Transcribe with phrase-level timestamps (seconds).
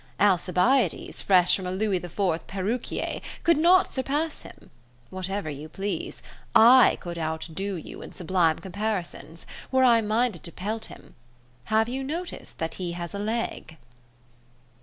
[0.19, 4.71] Alcibiades, fresh from a Louis IV perruquier, could not surpass him:
[5.11, 6.23] whatever you please;
[6.55, 11.13] I could outdo you in sublime comparisons, were I minded to pelt him.
[11.65, 13.77] Have you noticed that he has a leg?"